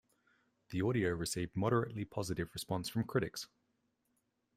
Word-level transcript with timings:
The 0.69 0.81
audio 0.81 1.09
received 1.11 1.55
moderately 1.55 2.05
positive 2.05 2.55
response 2.55 2.89
from 2.89 3.03
critics. 3.03 3.45